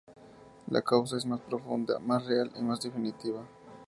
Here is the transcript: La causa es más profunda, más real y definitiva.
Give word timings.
La 0.71 0.81
causa 0.81 1.15
es 1.15 1.27
más 1.27 1.41
profunda, 1.41 1.99
más 1.99 2.25
real 2.25 2.51
y 2.55 2.63
definitiva. 2.83 3.43